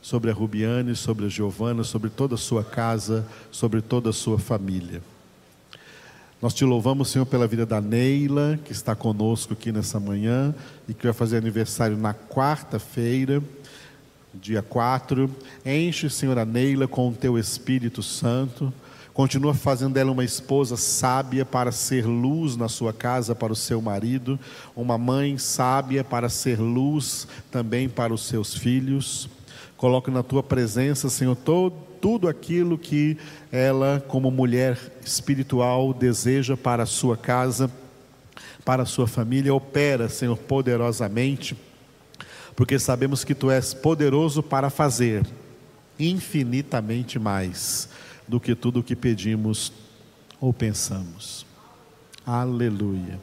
sobre 0.00 0.30
a 0.30 0.34
Rubiane, 0.34 0.96
sobre 0.96 1.26
a 1.26 1.28
Giovana, 1.28 1.84
sobre 1.84 2.10
toda 2.10 2.34
a 2.34 2.38
sua 2.38 2.64
casa, 2.64 3.26
sobre 3.50 3.80
toda 3.80 4.10
a 4.10 4.12
sua 4.12 4.38
família. 4.38 5.02
Nós 6.40 6.52
te 6.52 6.64
louvamos, 6.64 7.08
Senhor, 7.08 7.24
pela 7.24 7.46
vida 7.46 7.64
da 7.64 7.80
Neila, 7.80 8.58
que 8.64 8.72
está 8.72 8.94
conosco 8.94 9.54
aqui 9.54 9.72
nessa 9.72 9.98
manhã 9.98 10.54
e 10.88 10.94
que 10.94 11.04
vai 11.04 11.12
fazer 11.12 11.38
aniversário 11.38 11.96
na 11.96 12.12
quarta-feira, 12.12 13.42
dia 14.34 14.62
4. 14.62 15.30
Enche, 15.64 16.10
Senhor, 16.10 16.38
a 16.38 16.44
Neila 16.44 16.86
com 16.86 17.08
o 17.08 17.12
teu 17.12 17.38
Espírito 17.38 18.02
Santo. 18.02 18.72
Continua 19.16 19.54
fazendo 19.54 19.94
dela 19.94 20.12
uma 20.12 20.26
esposa 20.26 20.76
sábia 20.76 21.42
para 21.42 21.72
ser 21.72 22.04
luz 22.04 22.54
na 22.54 22.68
sua 22.68 22.92
casa 22.92 23.34
para 23.34 23.50
o 23.50 23.56
seu 23.56 23.80
marido, 23.80 24.38
uma 24.76 24.98
mãe 24.98 25.38
sábia 25.38 26.04
para 26.04 26.28
ser 26.28 26.60
luz 26.60 27.26
também 27.50 27.88
para 27.88 28.12
os 28.12 28.26
seus 28.26 28.54
filhos. 28.54 29.26
Coloque 29.74 30.10
na 30.10 30.22
tua 30.22 30.42
presença, 30.42 31.08
Senhor, 31.08 31.34
todo 31.34 31.74
tudo 31.98 32.28
aquilo 32.28 32.76
que 32.76 33.16
ela, 33.50 34.04
como 34.06 34.30
mulher 34.30 34.78
espiritual, 35.02 35.94
deseja 35.94 36.54
para 36.54 36.82
a 36.82 36.86
sua 36.86 37.16
casa, 37.16 37.70
para 38.66 38.82
a 38.82 38.86
sua 38.86 39.06
família. 39.06 39.54
Opera, 39.54 40.10
Senhor, 40.10 40.36
poderosamente, 40.36 41.56
porque 42.54 42.78
sabemos 42.78 43.24
que 43.24 43.34
tu 43.34 43.50
és 43.50 43.72
poderoso 43.72 44.42
para 44.42 44.68
fazer 44.68 45.26
infinitamente 45.98 47.18
mais 47.18 47.88
do 48.26 48.40
que 48.40 48.54
tudo 48.54 48.80
o 48.80 48.82
que 48.82 48.96
pedimos 48.96 49.72
ou 50.40 50.52
pensamos. 50.52 51.46
Aleluia. 52.24 53.20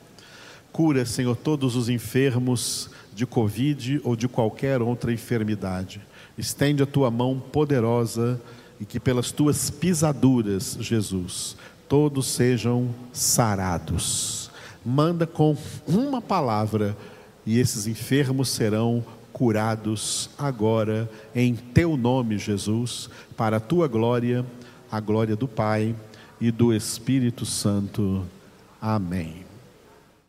Cura, 0.72 1.06
Senhor, 1.06 1.36
todos 1.36 1.76
os 1.76 1.90
enfermos 1.90 2.90
de 3.14 3.26
Covid 3.26 4.02
ou 4.04 4.16
de 4.16 4.28
qualquer 4.28 4.82
outra 4.82 5.14
enfermidade. 5.14 6.02
Estende 6.38 6.82
a 6.82 6.88
tua 6.88 7.12
mão 7.12 7.40
poderosa 7.40 8.42
e 8.80 8.86
que 8.86 9.00
pelas 9.00 9.32
tuas 9.32 9.70
pisaduras, 9.70 10.78
Jesus, 10.80 11.56
todos 11.88 12.28
sejam 12.28 12.90
sarados. 13.12 14.50
Manda 14.84 15.28
com 15.28 15.56
uma 15.88 16.22
palavra 16.22 16.98
e 17.46 17.60
esses 17.60 17.86
enfermos 17.86 18.50
serão 18.50 19.04
curados 19.32 20.30
agora, 20.38 21.10
em 21.36 21.56
teu 21.56 21.98
nome, 21.98 22.38
Jesus, 22.38 23.10
para 23.36 23.58
a 23.58 23.60
tua 23.60 23.88
glória, 23.88 24.46
a 24.94 25.00
glória 25.00 25.36
do 25.36 25.48
Pai 25.48 25.96
e 26.40 26.52
do 26.52 26.72
Espírito 26.72 27.48
Santo. 27.48 28.24
Amém. 28.80 29.43